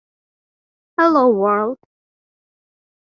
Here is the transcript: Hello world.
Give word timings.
Hello 0.97 1.29
world. 1.29 1.77